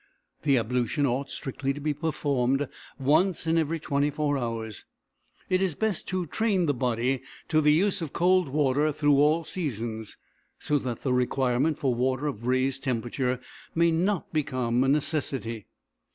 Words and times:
The 0.41 0.57
ablution 0.57 1.05
ought, 1.05 1.29
strictly, 1.29 1.73
to 1.75 1.79
be 1.79 1.93
performed 1.93 2.67
once 2.97 3.45
in 3.45 3.55
every 3.59 3.79
twenty 3.79 4.09
four 4.09 4.35
hours. 4.35 4.83
It 5.47 5.61
is 5.61 5.75
best 5.75 6.07
to 6.07 6.25
train 6.25 6.65
the 6.65 6.73
body 6.73 7.21
to 7.49 7.61
the 7.61 7.71
use 7.71 8.01
of 8.01 8.11
cold 8.11 8.47
water 8.49 8.91
through 8.91 9.17
all 9.19 9.43
seasons, 9.43 10.17
so 10.57 10.79
that 10.79 11.03
the 11.03 11.13
requirement 11.13 11.77
for 11.77 11.93
water 11.93 12.25
of 12.25 12.47
raised 12.47 12.83
temperature 12.83 13.39
may 13.75 13.91
not 13.91 14.33
become 14.33 14.83
a 14.83 14.87
necessity. 14.87 15.67